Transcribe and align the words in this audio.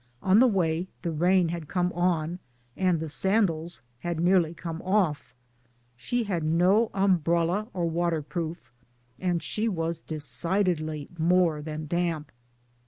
On 0.23 0.39
the 0.39 0.47
way 0.47 0.87
the 1.03 1.11
rain 1.11 1.49
had 1.49 1.67
come 1.67 1.93
on, 1.93 2.39
and 2.75 2.99
the 2.99 3.07
sandals 3.07 3.83
had 3.99 4.19
nearly 4.19 4.51
come 4.51 4.81
off. 4.81 5.35
She 5.95 6.23
had 6.23 6.43
no 6.43 6.89
umbrella 6.95 7.67
or 7.71 7.87
waterproof; 7.87 8.71
and 9.19 9.43
she 9.43 9.69
was 9.69 9.99
decidedly 10.01 11.07
more 11.19 11.61
than 11.61 11.85
damp. 11.85 12.31